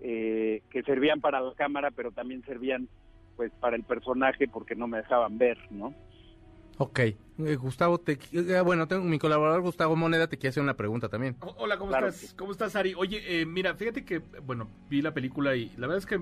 [0.01, 2.89] que servían para la cámara, pero también servían
[3.37, 5.95] pues para el personaje porque no me dejaban ver, ¿no?
[6.79, 6.99] Ok.
[7.01, 11.09] Eh, Gustavo, te, eh, bueno, tengo mi colaborador Gustavo Moneda, te quiere hacer una pregunta
[11.09, 11.37] también.
[11.57, 12.35] Hola, ¿cómo estás?
[12.37, 12.95] ¿Cómo estás, Ari?
[12.95, 16.21] Oye, eh, mira, fíjate que, bueno, vi la película y la verdad es que,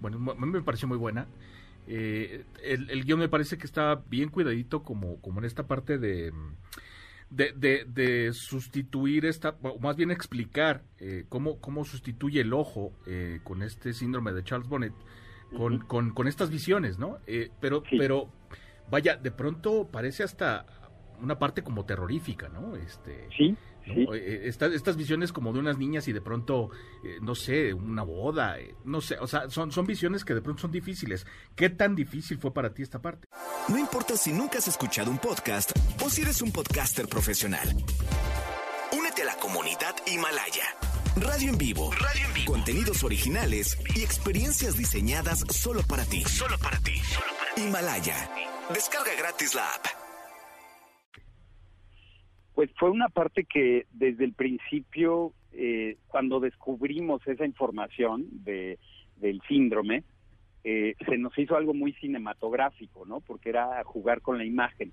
[0.00, 1.26] bueno, a mí me pareció muy buena.
[1.86, 6.32] el, el, guion me parece que está bien cuidadito como, como en esta parte de...
[7.30, 10.82] De, de, sustituir esta, o más bien explicar
[11.28, 12.94] cómo, cómo sustituye el ojo
[13.44, 14.94] con este síndrome de Charles Bonnet,
[15.54, 17.18] con, con, con estas visiones, ¿no?
[17.60, 18.32] pero, pero
[18.90, 20.64] vaya, de pronto parece hasta
[21.20, 22.76] una parte como terrorífica, ¿no?
[22.76, 23.56] Este, sí.
[23.96, 26.70] Eh, eh, estas visiones como de unas niñas y de pronto,
[27.04, 30.62] eh, no sé, una boda, no sé, o sea, son, son visiones que de pronto
[30.62, 31.26] son difíciles.
[31.54, 33.28] ¿Qué tan difícil fue para ti esta parte?
[33.68, 35.72] No importa si nunca has escuchado un podcast
[36.04, 37.68] o si eres un podcaster profesional.
[38.96, 40.64] Únete a la comunidad Himalaya.
[41.16, 41.90] Radio en vivo.
[41.92, 42.52] Radio en vivo.
[42.52, 46.22] Contenidos originales y experiencias diseñadas solo para ti.
[46.24, 46.96] Solo para ti.
[46.98, 47.62] Solo para ti.
[47.62, 48.30] Himalaya.
[48.72, 50.07] Descarga gratis la app.
[52.58, 58.80] Pues fue una parte que desde el principio, eh, cuando descubrimos esa información de,
[59.14, 60.02] del síndrome,
[60.64, 63.20] eh, se nos hizo algo muy cinematográfico, ¿no?
[63.20, 64.90] Porque era jugar con la imagen.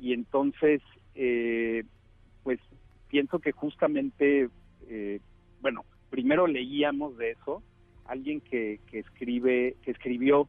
[0.00, 0.80] Y entonces,
[1.14, 1.84] eh,
[2.42, 2.60] pues
[3.08, 4.48] pienso que justamente,
[5.60, 7.62] bueno, primero leíamos de eso,
[8.06, 10.48] alguien que, que escribe, que escribió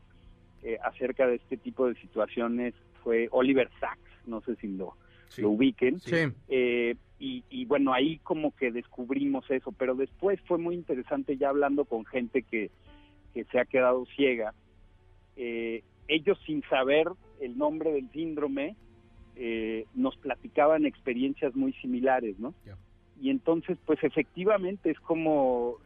[0.64, 4.96] eh, acerca de este tipo de situaciones fue Oliver Sacks, no sé si lo,
[5.38, 6.00] lo ubiquen.
[6.48, 11.86] Eh, y, bueno, ahí como que descubrimos eso, pero después fue muy interesante ya hablando
[11.86, 12.70] con gente que,
[13.34, 14.54] que se ha quedado ciega.
[15.36, 17.08] Eh, ellos sin saber
[17.40, 18.76] el nombre del síndrome
[19.94, 22.56] nos platicaban experiencias muy similares, ¿no?
[23.22, 25.78] Y entonces, pues efectivamente es como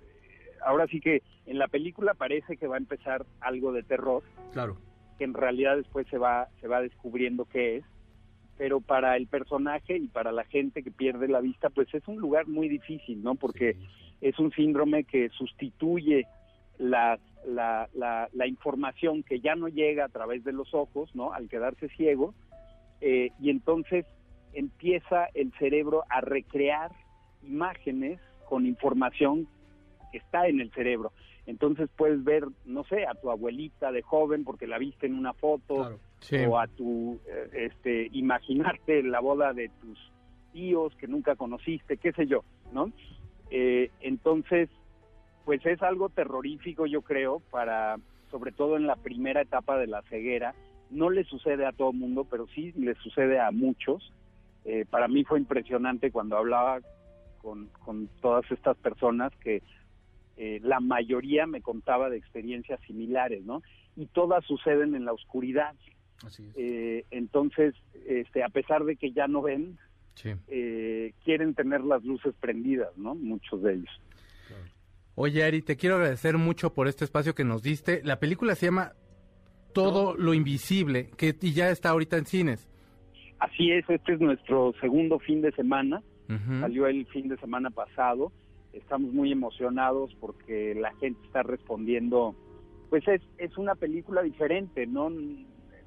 [0.66, 4.24] ahora sí que en la película parece que va a empezar algo de terror.
[4.54, 4.78] Claro.
[5.18, 7.84] Que en realidad después se va, se va descubriendo qué es.
[8.62, 12.18] Pero para el personaje y para la gente que pierde la vista, pues es un
[12.18, 13.34] lugar muy difícil, ¿no?
[13.34, 13.76] Porque
[14.22, 16.28] es un síndrome que sustituye
[16.78, 21.34] la, la, la, información que ya no llega a través de los ojos, ¿no?
[21.34, 22.36] Al quedarse ciego.
[23.02, 24.06] Eh, y entonces
[24.54, 26.92] empieza el cerebro a recrear
[27.42, 29.48] imágenes con información
[30.14, 31.12] está en el cerebro.
[31.46, 35.34] Entonces puedes ver, no sé, a tu abuelita de joven porque la viste en una
[35.34, 35.98] foto,
[36.48, 39.98] o a tu, eh, este, imaginarte la boda de tus
[40.54, 42.92] tíos que nunca conociste, qué sé yo, ¿no?
[43.50, 44.70] Eh, entonces,
[45.46, 47.98] pues es algo terrorífico, yo creo, para,
[48.30, 50.54] sobre todo en la primera etapa de la ceguera,
[50.92, 54.14] no le sucede a todo el mundo, pero sí le sucede a muchos.
[54.66, 56.82] Eh, para mí fue impresionante cuando hablaba
[57.42, 59.64] con, con todas estas personas que
[60.44, 63.62] eh, la mayoría me contaba de experiencias similares, ¿no?
[63.96, 65.76] Y todas suceden en la oscuridad.
[66.26, 66.54] Así es.
[66.58, 67.76] Eh, entonces,
[68.08, 69.78] este, a pesar de que ya no ven,
[70.16, 70.32] Sí.
[70.48, 73.14] eh, quieren tener las luces prendidas, ¿no?
[73.14, 74.02] Muchos de ellos.
[75.16, 78.02] Oye, Ari, te quiero agradecer mucho por este espacio que nos diste.
[78.04, 78.94] La película se llama
[79.74, 82.68] Todo lo Invisible, que y ya está ahorita en cines.
[83.40, 86.02] Así es, este es nuestro segundo fin de semana.
[86.62, 88.32] Salió el fin de semana pasado.
[88.74, 92.36] Estamos muy emocionados porque la gente está respondiendo.
[92.90, 95.10] Pues es, es una película diferente, ¿no?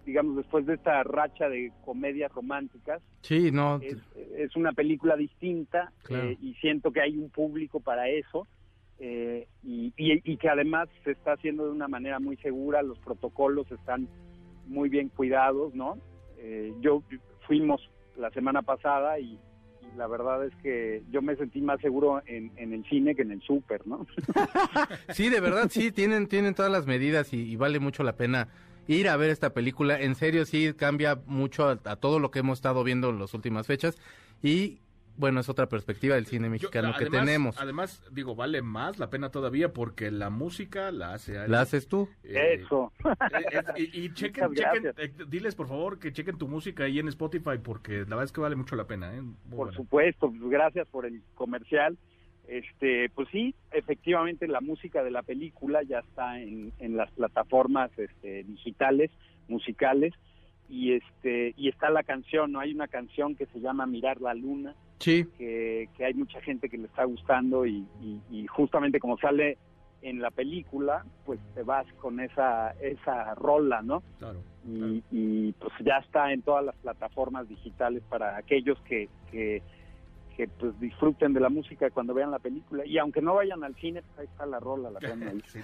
[0.07, 3.77] Digamos, después de esta racha de comedias románticas, Sí, no.
[3.81, 3.97] es,
[4.37, 6.29] es una película distinta Claro.
[6.31, 8.47] eh, y siento que hay un público para eso
[8.99, 12.99] eh, y, y- y que además se está haciendo de una manera muy segura, los
[12.99, 14.09] protocolos están
[14.67, 15.97] muy bien cuidados, ¿no?
[16.39, 17.03] Eh, yo
[17.47, 17.81] fuimos
[18.17, 19.39] la semana pasada y, y
[19.97, 23.33] la verdad es que yo me sentí más seguro en, en el cine que en
[23.33, 24.07] el súper, ¿no?
[25.13, 28.49] Sí, de verdad, sí, tienen, tienen todas las medidas y, vale mucho la pena
[28.87, 30.01] ir a ver esta película.
[30.01, 33.67] En serio, sí, cambia mucho a todo lo que hemos estado viendo en las últimas
[33.67, 33.97] fechas.
[34.43, 34.81] Y,
[35.17, 37.59] bueno, es otra perspectiva del cine Yo- mexicano que tenemos.
[37.61, 41.51] Además, digo, vale más la pena todavía porque la música la hace Ari.
[41.51, 42.09] ¿La haces tú?
[42.25, 42.93] Eh, Eso.
[43.05, 44.51] eh, eh, y, y chequen,
[44.97, 48.33] eh, diles por favor que chequen tu música ahí en Spotify porque la verdad es
[48.33, 49.15] que vale mucho la pena.
[49.15, 49.23] ¿eh?
[49.51, 49.73] Por buena.
[49.77, 51.97] supuesto, pues, gracias por el comercial.
[52.47, 57.91] Este, pues sí, efectivamente la música de la película ya está en, en las plataformas
[57.99, 59.11] este, digitales,
[59.49, 60.13] musicales,
[60.69, 62.61] y este, y está la canción, ¿no?
[62.61, 65.27] Hay una canción que se llama Mirar la Luna, Sí.
[65.37, 69.59] que, que hay mucha gente que le está gustando y, y- y justamente como sale
[70.03, 74.03] en la película, pues te vas con esa, esa rola, ¿no?
[74.19, 74.39] Claro.
[74.67, 79.63] y, y, pues ya está en todas las plataformas digitales para aquellos que, que,
[80.37, 83.75] que, pues disfruten de la música cuando vean la película y aunque no vayan al
[83.77, 84.99] cine pues ahí está la rola la
[85.31, 85.43] ahí.
[85.47, 85.61] Sí.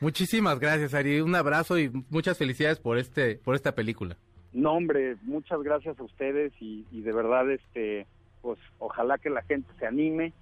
[0.00, 1.20] Muchísimas gracias, Ari.
[1.20, 4.16] Un abrazo y muchas felicidades por este, por esta película.
[4.52, 8.06] no hombre muchas gracias a ustedes y, y de verdad este
[8.44, 10.34] pues ojalá que la gente se anime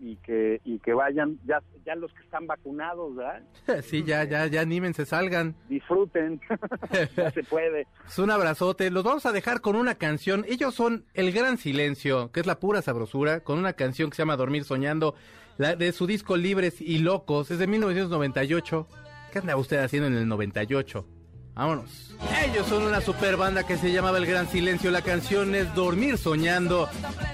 [0.00, 3.42] y que y que vayan ya ya los que están vacunados ¿verdad?
[3.82, 5.54] Sí, ya, ya, ya anímense, salgan.
[5.68, 6.40] disfruten
[7.16, 8.90] ya se puede Es un abrazote.
[8.90, 10.46] Los vamos a dejar con una canción.
[10.48, 14.22] Ellos son El Gran Silencio, que es la pura sabrosura, con una canción que se
[14.22, 15.14] llama Dormir Soñando,
[15.58, 17.50] la de su disco Libres y Locos.
[17.50, 18.88] Es de 1998.
[19.30, 21.06] ¿Qué anda usted haciendo en el 98?
[21.54, 22.14] Vámonos.
[22.44, 24.90] Ellos son una super banda que se llamaba El Gran Silencio.
[24.90, 26.88] La canción es Dormir Soñando.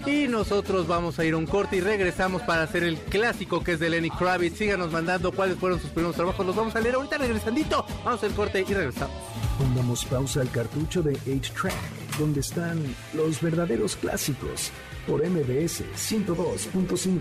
[0.07, 3.73] Y nosotros vamos a ir a un corte y regresamos para hacer el clásico que
[3.73, 4.59] es de Lenny Kravitz.
[4.59, 6.45] Síganos mandando cuáles fueron sus primeros trabajos.
[6.45, 7.87] Los vamos a leer ahorita regresandito.
[8.05, 9.17] Vamos al corte y regresamos.
[9.59, 14.71] Pongamos pausa al cartucho de 8-Track, donde están los verdaderos clásicos,
[15.07, 17.21] por MBS 102.5.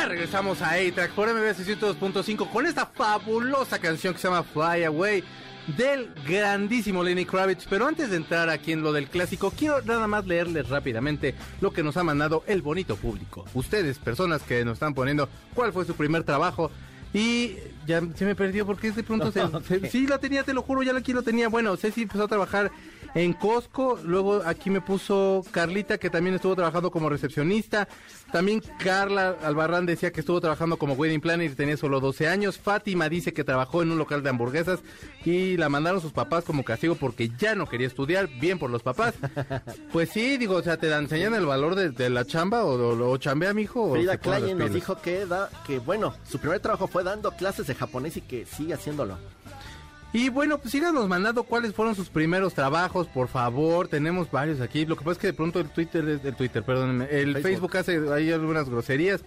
[0.00, 4.84] Ya regresamos a A-Track por MBS 102.5 con esta fabulosa canción que se llama Fly
[4.84, 5.22] Away
[5.76, 7.66] del grandísimo Lenny Kravitz.
[7.68, 11.74] Pero antes de entrar aquí en lo del clásico, quiero nada más leerles rápidamente lo
[11.74, 13.44] que nos ha mandado el bonito público.
[13.52, 16.70] Ustedes, personas que nos están poniendo cuál fue su primer trabajo.
[17.12, 19.42] Y ya se me perdió porque de pronto se,
[19.80, 21.50] se- sí lo tenía, te lo juro, ya aquí lo tenía.
[21.50, 22.70] Bueno, Ceci empezó a trabajar
[23.14, 27.88] en Costco, luego aquí me puso Carlita que también estuvo trabajando como recepcionista.
[28.32, 32.58] También Carla Albarrán decía que estuvo trabajando como wedding planner y tenía solo 12 años.
[32.58, 34.80] Fátima dice que trabajó en un local de hamburguesas
[35.24, 38.28] y la mandaron sus papás como castigo porque ya no quería estudiar.
[38.40, 39.14] Bien por los papás.
[39.92, 43.10] Pues sí, digo, o sea, te enseñan el valor de, de la chamba o, o,
[43.10, 43.92] o chambea, mijo.
[43.92, 47.74] Frida Klein nos dijo que, da, que, bueno, su primer trabajo fue dando clases de
[47.74, 49.18] japonés y que sigue haciéndolo.
[50.12, 53.86] Y bueno, pues síganos mandando cuáles fueron sus primeros trabajos, por favor.
[53.86, 54.84] Tenemos varios aquí.
[54.84, 57.76] Lo que pasa es que de pronto el Twitter, el Twitter, perdónenme, el Facebook, Facebook.
[57.76, 59.20] hace ahí algunas groserías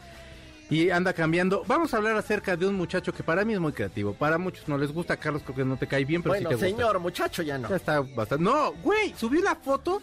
[0.69, 1.63] y anda cambiando.
[1.67, 4.13] Vamos a hablar acerca de un muchacho que para mí es muy creativo.
[4.13, 6.55] Para muchos no les gusta, Carlos creo que no te cae bien, pero bueno, sí
[6.57, 6.77] te gusta.
[6.83, 7.69] señor, muchacho, ya no.
[7.69, 8.43] Ya está bastante.
[8.43, 10.01] No, güey, subió la foto.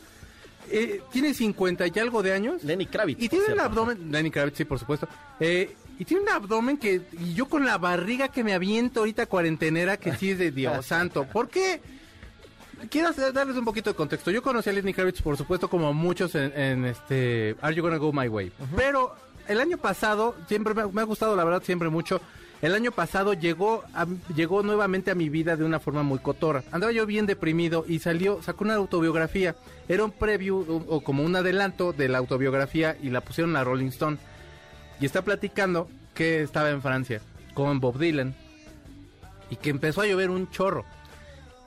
[0.70, 2.62] eh, tiene 50 y algo de años.
[2.64, 3.20] Lenny Kravitz.
[3.22, 3.62] Y tiene cierto.
[3.64, 5.08] abdomen, Lenny Kravitz, sí, por supuesto.
[5.40, 9.26] Eh, y tiene un abdomen que, y yo con la barriga que me aviento ahorita
[9.26, 11.24] cuarentenera, que sí es de Dios santo.
[11.24, 11.80] ¿Por qué?
[12.90, 14.30] quiero darles un poquito de contexto.
[14.30, 17.98] Yo conocí a Lenny Kravitz, por supuesto, como muchos en, en este Are You Gonna
[17.98, 18.52] Go My Way.
[18.76, 19.14] Pero
[19.48, 22.20] el año pasado, siempre me, ha- me ha gustado, la verdad, siempre mucho.
[22.62, 26.62] El año pasado llegó, a- llegó nuevamente a mi vida de una forma muy cotorra.
[26.72, 29.56] Andaba yo bien deprimido y salió, sacó una autobiografía.
[29.88, 33.64] Era un preview o, o como un adelanto de la autobiografía y la pusieron a
[33.64, 34.16] Rolling Stone.
[35.00, 37.20] Y está platicando que estaba en Francia
[37.54, 38.34] con Bob Dylan
[39.50, 40.84] y que empezó a llover un chorro.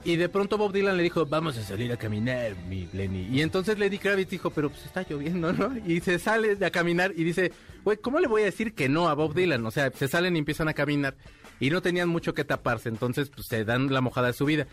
[0.04, 3.26] Y de pronto Bob Dylan le dijo, vamos a salir a caminar, mi Lenny.
[3.32, 5.72] Y entonces Lenny Kravitz dijo, pero pues está lloviendo, ¿no?
[5.86, 7.52] Y se sale a caminar y dice,
[7.84, 9.64] güey, ¿cómo le voy a decir que no a Bob Dylan?
[9.64, 11.16] O sea, se salen y empiezan a caminar
[11.58, 14.66] y no tenían mucho que taparse, entonces pues se dan la mojada de su vida.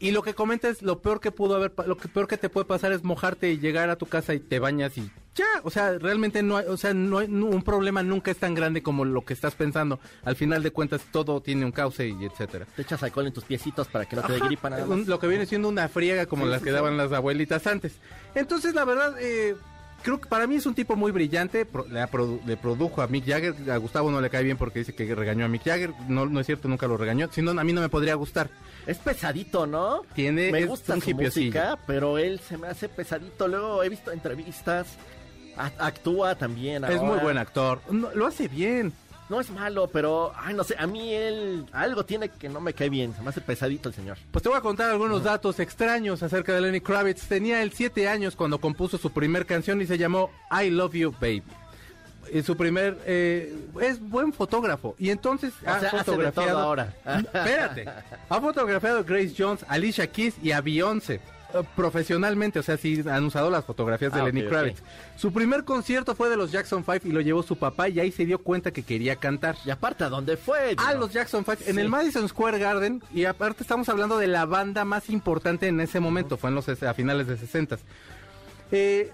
[0.00, 2.48] Y lo que comenta es lo peor que pudo haber, lo que peor que te
[2.48, 5.70] puede pasar es mojarte y llegar a tu casa y te bañas y ya, o
[5.70, 8.82] sea, realmente no hay, o sea, no hay, no- un problema nunca es tan grande
[8.82, 10.00] como lo que estás pensando.
[10.24, 12.66] Al final de cuentas todo tiene un cauce y etcétera.
[12.74, 15.06] Te echas alcohol en tus piecitos para que no te dé gripa nada un-.
[15.06, 16.74] Lo que viene siendo una friega como Sí, las sí, que sí.
[16.74, 17.94] daban las abuelitas antes.
[18.34, 19.54] Entonces, la verdad, eh,
[20.02, 21.66] creo que para mí es un tipo muy brillante.
[21.90, 23.70] Le, produ- le produjo a Mick Jagger.
[23.70, 25.92] A Gustavo no le cae bien porque dice que regañó a Mick Jagger.
[26.08, 27.28] No, no es cierto, nunca lo regañó.
[27.32, 28.50] Si no, a mí no me podría gustar.
[28.86, 30.02] Es pesadito, ¿no?
[30.14, 33.48] Tiene- Me gusta un su música, pero él se me hace pesadito.
[33.48, 34.86] Luego he visto entrevistas.
[35.78, 36.84] actúa también.
[36.84, 37.22] Es muy ahora.
[37.22, 37.80] buen actor.
[37.90, 38.92] No, lo hace bien.
[39.28, 42.72] No es malo, pero, ay, no sé, a mí él algo tiene que no me
[42.72, 43.14] cae bien.
[43.14, 44.16] Se me hace pesadito el señor.
[44.30, 47.26] Pues te voy a contar algunos datos extraños acerca de Lenny Kravitz.
[47.28, 51.12] Tenía él siete años cuando compuso su primer canción y se llamó I Love You
[51.20, 51.42] Baby.
[52.32, 56.58] Y su primer eh, es buen fotógrafo y entonces O sea, hace de fotografiado todo
[56.60, 56.94] ahora.
[57.06, 57.86] espérate
[58.28, 61.22] ha fotografiado a Grace Jones Alicia Keys y a Beyoncé
[61.54, 64.44] eh, profesionalmente o sea sí han usado las fotografías de Ah, Lenny.
[64.44, 64.82] Kravitz
[65.16, 68.12] su primer concierto fue de los Jackson 5 y lo llevó su papá y ahí
[68.12, 70.74] se dio cuenta que quería cantar Y aparte, ¿a dónde fue?
[70.76, 74.44] a los Jackson 5 en el Madison Square Garden y aparte estamos hablando de la
[74.46, 77.78] banda más importante en ese momento, fue en los a finales de 60.
[78.70, 79.10] Eh,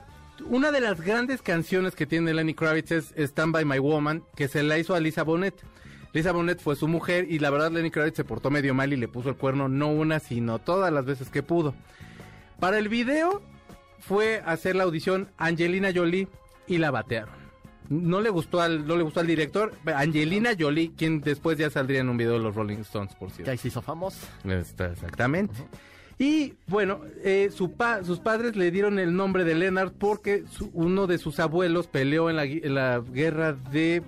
[0.46, 4.48] una de las grandes canciones que tiene Lenny Kravitz es Stand by My Woman, que
[4.48, 5.54] se la hizo a Lisa Bonet.
[6.12, 8.96] Lisa Bonet fue su mujer y la verdad Lenny Kravitz se portó medio mal y
[8.96, 11.74] le puso el cuerno no una, sino todas las veces que pudo.
[12.64, 13.42] Para el video
[14.00, 16.28] fue hacer la audición Angelina Jolie
[16.66, 17.34] y la batearon.
[17.90, 22.00] No le gustó al, no le gustó al director, Angelina Jolie, quien después ya saldría
[22.00, 23.50] en un video de los Rolling Stones, por cierto.
[23.50, 24.26] ahí se hizo famoso.
[24.48, 25.52] Está exactamente.
[26.18, 30.70] Y bueno, eh, su pa- sus padres le dieron el nombre de Leonard porque su-
[30.72, 34.02] uno de sus abuelos peleó en la, gui- en la guerra de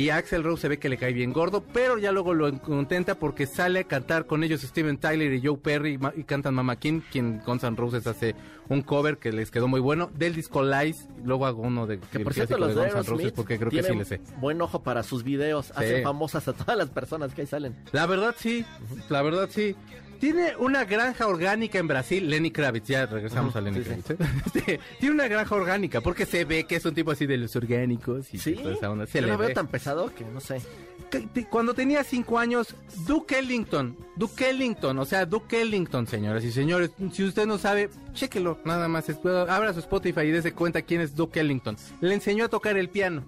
[0.00, 2.58] Y a Axel Rose se ve que le cae bien gordo, pero ya luego lo
[2.62, 6.76] contenta porque sale a cantar con ellos Steven Tyler y Joe Perry y cantan Mama
[6.76, 8.34] King, quien Guns N' Roses hace
[8.70, 12.20] un cover que les quedó muy bueno, del disco Lies, luego hago uno de, Que
[12.20, 14.22] por cierto, los de Guns N' Roses Aerosmith porque creo que sí le sé.
[14.38, 15.70] buen ojo para sus videos.
[15.76, 17.76] Hacen famosas a todas las personas que ahí salen.
[17.92, 18.64] La verdad sí,
[19.10, 19.76] la verdad sí.
[20.20, 24.10] Tiene una granja orgánica en Brasil, Lenny Kravitz, ya regresamos a Lenny sí, Kravitz.
[24.10, 24.16] ¿eh?
[24.52, 27.56] Sí, Tiene una granja orgánica porque se ve que es un tipo así de los
[27.56, 29.06] orgánicos y Sí, toda esa onda.
[29.06, 29.54] Se yo le lo veo ve.
[29.54, 30.60] tan pesado que no sé.
[31.48, 36.92] Cuando tenía cinco años, Duke Ellington, Duke Ellington, o sea, Duke Ellington, señoras y señores,
[37.12, 39.06] si usted no sabe, chéquelo, nada más,
[39.48, 41.76] abra su Spotify y dése cuenta quién es Duke Ellington.
[42.00, 43.24] Le enseñó a tocar el piano,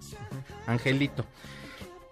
[0.69, 1.25] Angelito.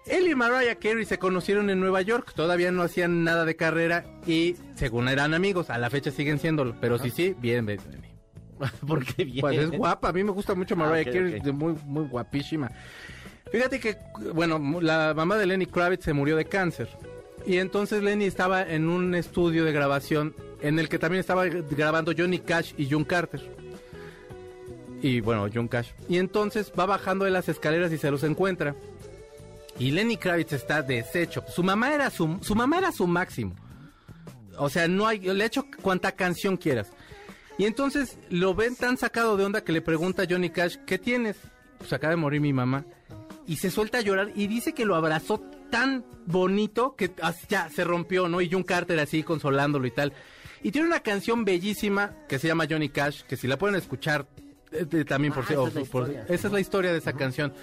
[0.07, 4.03] Él y Mariah Carey se conocieron en Nueva York, todavía no hacían nada de carrera
[4.25, 7.79] y según eran amigos, a la fecha siguen siéndolo, pero sí, sí, bien, bien.
[8.87, 9.41] Porque bien.
[9.41, 12.71] Pues es guapa, a mí me gusta mucho Mariah Ah, ok, Carey, muy, muy guapísima.
[13.51, 13.97] Fíjate que,
[14.33, 16.89] bueno, la mamá de Lenny Kravitz se murió de cáncer.
[17.45, 22.13] Y entonces Lenny estaba en un estudio de grabación en el que también estaba grabando
[22.17, 23.41] Johnny Cash y June Carter.
[25.01, 25.89] Y bueno, John Cash.
[26.07, 28.75] Y entonces va bajando de las escaleras y se los encuentra.
[29.81, 31.43] Y Lenny Kravitz está deshecho.
[31.47, 33.55] Su mamá era su, su mamá era su máximo.
[34.59, 36.91] O sea, no hay, le he hecho cuanta canción quieras.
[37.57, 40.99] Y entonces lo ven tan sacado de onda que le pregunta a Johnny Cash, ¿qué
[40.99, 41.37] tienes?
[41.79, 42.85] Pues acaba de morir mi mamá.
[43.47, 45.39] Y se suelta a llorar y dice que lo abrazó
[45.71, 47.11] tan bonito que
[47.49, 48.39] ya se rompió, ¿no?
[48.39, 50.13] Y John Carter así consolándolo y tal.
[50.61, 54.27] Y tiene una canción bellísima que se llama Johnny Cash, que si la pueden escuchar,
[55.07, 56.25] también por, Ah, esa es la por- historia.
[56.29, 57.53] esa es la historia de esa canción.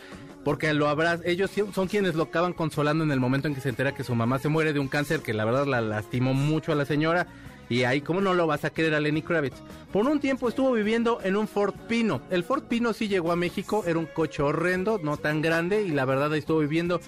[0.45, 3.69] Porque lo habrás, ellos son quienes lo acaban consolando en el momento en que se
[3.69, 6.73] entera que su mamá se muere de un cáncer que la verdad la lastimó mucho
[6.73, 7.27] a la señora.
[7.71, 9.57] Y ahí, ¿cómo no lo vas a querer a Lenny Kravitz?
[9.93, 12.23] Por un tiempo estuvo viviendo en un Ford Pino.
[12.31, 15.91] El Ford Pino sí llegó a México, era un coche horrendo, no tan grande, y
[15.91, 16.99] la verdad ahí estuvo viviendo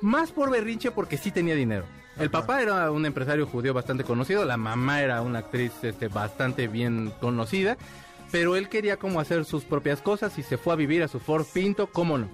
[0.00, 1.84] más por berrinche porque sí tenía dinero.
[2.18, 6.66] El papá era un empresario judío bastante conocido, la mamá era una actriz este, bastante
[6.66, 7.76] bien conocida,
[8.30, 11.18] pero él quería como hacer sus propias cosas y se fue a vivir a su
[11.20, 12.28] Ford Pinto, ¿cómo no?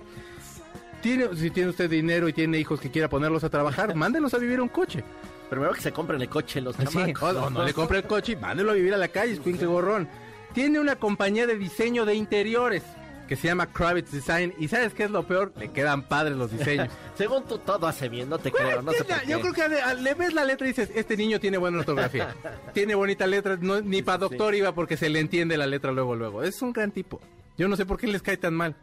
[1.02, 4.38] Tiene, si tiene usted dinero y tiene hijos que quiera ponerlos a trabajar, mándelos a
[4.38, 5.04] vivir a un coche.
[5.48, 7.36] Primero que se compren el coche los Sí, chamacos.
[7.36, 10.08] o no le compre el coche y mándelo a vivir a la calle, escuincle gorrón.
[10.52, 12.82] Tiene una compañía de diseño de interiores
[13.26, 14.54] que se llama Kravitz Design.
[14.58, 15.52] ¿Y sabes qué es lo peor?
[15.56, 16.88] Le quedan padres los diseños.
[17.16, 20.14] Según tú todo hace bien, no te creo, no sé por Yo creo que le
[20.14, 22.34] ves la letra y dices, este niño tiene buena ortografía.
[22.74, 26.14] tiene bonita letra, no, ni para doctor iba porque se le entiende la letra luego,
[26.14, 26.42] luego.
[26.42, 27.20] Es un gran tipo.
[27.58, 28.76] Yo no sé por qué les cae tan mal.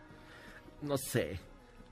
[0.81, 1.39] No sé.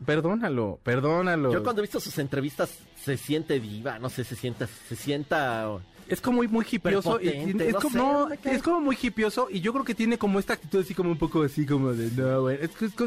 [0.06, 1.54] Perdónalo, perdónalo.
[1.54, 5.68] Yo cuando he visto sus entrevistas se siente diva, no sé, se sienta, se sienta...
[6.12, 7.20] Es como muy, muy hipioso.
[7.22, 8.55] Y, es, no como, sé, no, no me cae.
[8.55, 11.18] es como muy hipioso y yo creo que tiene como esta actitud así como un
[11.18, 12.59] poco así como de no, güey.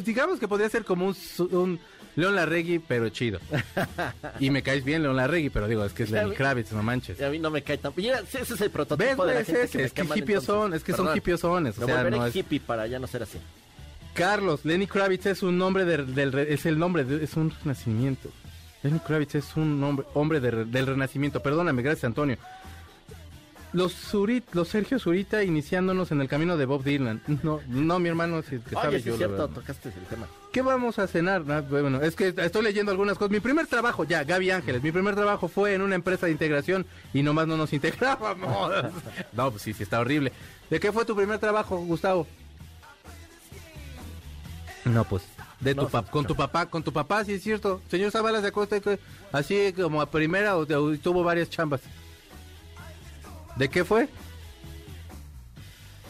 [0.04, 1.16] Digamos que podría ser como un,
[1.52, 1.78] un
[2.16, 3.38] León Larregui, pero chido.
[4.40, 6.82] y me caes bien, León Larregui, pero digo, es que es Lenny vi- Kravitz, no
[6.82, 7.20] manches.
[7.20, 7.92] A mí no me cae tan...
[7.96, 11.14] Mira, ese es el prototipo Es gente que es que hippies son, es que son
[11.16, 11.76] hipiosones.
[11.78, 12.34] O sea, volveré no es...
[12.36, 13.38] hippie para ya no ser así.
[14.14, 18.30] Carlos, Lenny Kravitz es un nombre del, del es el nombre, de- es un renacimiento.
[18.84, 21.40] Lenny Kravitz es un hombre, hombre de del renacimiento.
[21.40, 22.36] Perdóname, gracias Antonio.
[23.74, 27.20] Los Zurit, los Sergio Zurita iniciándonos en el camino de Bob Dylan.
[27.42, 29.50] No, no, mi hermano, si que sabe Oye, sí yo, es cierto, verdad.
[29.54, 30.26] tocaste el tema.
[30.52, 31.42] ¿Qué vamos a cenar?
[31.50, 33.32] Ah, Bueno, es que estoy leyendo algunas cosas.
[33.32, 36.86] Mi primer trabajo, ya, Gaby Ángeles, mi primer trabajo fue en una empresa de integración
[37.12, 38.72] y nomás no nos integrábamos.
[39.32, 40.32] No, pues sí, sí, está horrible.
[40.70, 42.28] ¿De qué fue tu primer trabajo, Gustavo?
[44.84, 45.24] No, pues,
[45.60, 47.80] de tu No, pap- con tu papá, con tu papá, sí es cierto.
[47.90, 48.98] Señor Zavala, ¿se acuerda que
[49.32, 51.80] así como a primera o, o tuvo varias chambas?
[53.56, 54.08] ¿De qué fue?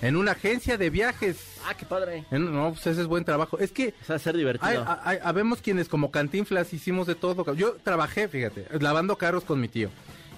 [0.03, 1.38] En una agencia de viajes.
[1.66, 2.24] Ah, qué padre.
[2.30, 3.59] En- no, pues ese es buen trabajo.
[3.59, 4.84] Es que O sea, ser divertido.
[4.86, 7.55] hay, hay- habemos quienes como cantinflas hicimos de todo.
[7.55, 9.88] Yo trabajé, fíjate, lavando carros con mi tío.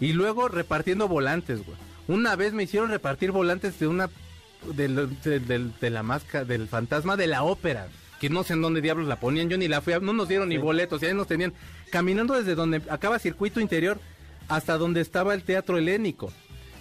[0.00, 1.76] Y luego repartiendo volantes, güey.
[2.06, 4.08] Una vez me hicieron repartir volantes de una...
[4.74, 7.88] del- de, del- de la máscara, del fantasma de la ópera.
[8.20, 9.48] Que no sé en dónde diablos la ponían.
[9.48, 9.98] Yo ni la fui a...
[10.00, 11.02] No nos dieron ni boletos.
[11.02, 11.52] Y ahí nos tenían
[11.90, 13.98] caminando desde donde acaba circuito interior
[14.48, 16.32] hasta donde estaba el teatro helénico.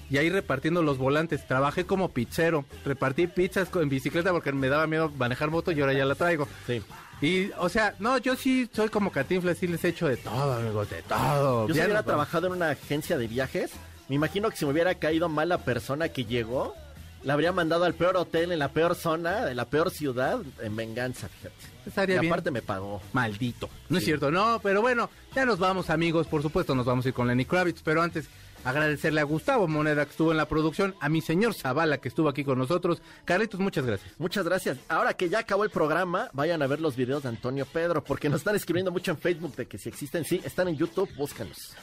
[0.09, 1.47] Y ahí repartiendo los volantes.
[1.47, 2.65] Trabajé como pizzero.
[2.83, 6.47] Repartí pizzas en bicicleta porque me daba miedo manejar moto y ahora ya la traigo.
[6.67, 6.81] Sí.
[7.21, 10.53] Y, o sea, no, yo sí soy como Cantinflas, sí les he hecho de todo,
[10.53, 11.67] amigos, de todo.
[11.67, 13.71] Yo si Ya hubiera trabajado en una agencia de viajes,
[14.09, 16.75] me imagino que si me hubiera caído mal la persona que llegó,
[17.23, 20.75] la habría mandado al peor hotel, en la peor zona, en la peor ciudad, en
[20.75, 21.55] venganza, fíjate.
[21.85, 22.33] Estaría y bien.
[22.33, 23.01] aparte me pagó.
[23.13, 23.69] Maldito.
[23.89, 26.27] No es cierto, no, pero bueno, ya nos vamos, amigos.
[26.27, 28.27] Por supuesto, nos vamos a ir con Lenny Kravitz, pero antes
[28.65, 32.27] agradecerle a Gustavo Moneda que estuvo en la producción, a mi señor Zavala que estuvo
[32.27, 33.01] aquí con nosotros.
[33.23, 34.11] Carlitos, muchas gracias.
[34.17, 34.77] Muchas gracias.
[34.89, 38.27] Ahora que ya acabó el programa, vayan a ver los videos de Antonio Pedro, porque
[38.27, 41.75] nos están escribiendo mucho en Facebook de que si existen, sí, están en YouTube, búscanos.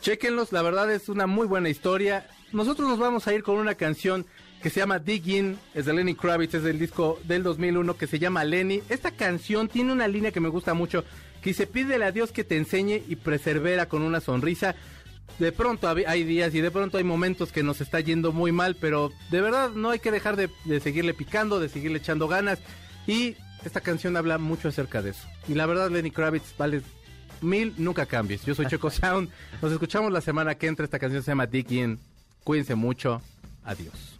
[0.00, 2.26] Chequenlos, la verdad es una muy buena historia.
[2.52, 4.24] Nosotros nos vamos a ir con una canción
[4.62, 8.06] que se llama Dig In, es de Lenny Kravitz, es del disco del 2001 que
[8.06, 8.82] se llama Lenny.
[8.88, 11.04] Esta canción tiene una línea que me gusta mucho,
[11.42, 14.74] que dice, pídele a Dios que te enseñe y persevera con una sonrisa.
[15.38, 18.74] De pronto hay días y de pronto hay momentos que nos está yendo muy mal,
[18.74, 22.58] pero de verdad no hay que dejar de, de seguirle picando, de seguirle echando ganas.
[23.06, 25.28] Y esta canción habla mucho acerca de eso.
[25.48, 26.82] Y la verdad, Lenny Kravitz vale
[27.40, 28.44] mil, nunca cambies.
[28.44, 29.30] Yo soy Choco Sound.
[29.62, 30.84] Nos escuchamos la semana que entra.
[30.84, 31.98] Esta canción se llama Dig In.
[32.44, 33.22] Cuídense mucho.
[33.64, 34.18] Adiós.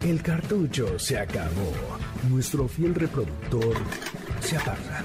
[0.00, 1.72] El cartucho se acabó.
[2.28, 3.76] Nuestro fiel reproductor
[4.40, 5.04] se apaga.